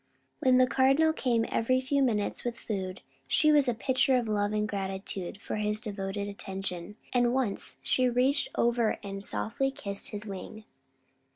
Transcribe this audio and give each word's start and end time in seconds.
When 0.39 0.57
the 0.57 0.65
Cardinal 0.65 1.13
came 1.13 1.45
every 1.49 1.79
few 1.79 2.01
minutes 2.01 2.43
with 2.43 2.57
food, 2.57 3.03
she 3.27 3.51
was 3.51 3.69
a 3.69 3.75
picture 3.75 4.17
of 4.17 4.27
love 4.27 4.51
and 4.51 4.67
gratitude 4.67 5.39
for 5.39 5.57
his 5.57 5.79
devoted 5.79 6.27
attention, 6.27 6.95
and 7.13 7.35
once 7.35 7.75
she 7.83 8.09
reached 8.09 8.49
over 8.55 8.97
and 9.03 9.23
softly 9.23 9.69
kissed 9.69 10.09
his 10.09 10.25
wing. 10.25 10.63